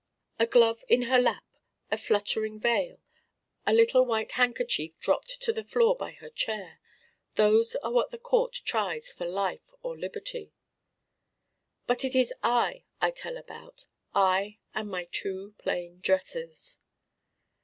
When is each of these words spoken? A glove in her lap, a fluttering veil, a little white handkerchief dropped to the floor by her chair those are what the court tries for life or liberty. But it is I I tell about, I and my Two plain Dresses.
A 0.39 0.47
glove 0.47 0.83
in 0.89 1.03
her 1.03 1.19
lap, 1.19 1.45
a 1.91 1.97
fluttering 1.99 2.59
veil, 2.59 2.99
a 3.67 3.71
little 3.71 4.03
white 4.03 4.31
handkerchief 4.31 4.99
dropped 4.99 5.39
to 5.43 5.53
the 5.53 5.63
floor 5.63 5.95
by 5.95 6.13
her 6.13 6.31
chair 6.31 6.79
those 7.35 7.75
are 7.83 7.91
what 7.91 8.09
the 8.09 8.17
court 8.17 8.53
tries 8.65 9.13
for 9.13 9.27
life 9.27 9.71
or 9.83 9.95
liberty. 9.95 10.53
But 11.85 12.03
it 12.03 12.15
is 12.15 12.33
I 12.41 12.85
I 12.99 13.11
tell 13.11 13.37
about, 13.37 13.85
I 14.11 14.57
and 14.73 14.89
my 14.89 15.07
Two 15.11 15.53
plain 15.59 15.99
Dresses. 15.99 16.79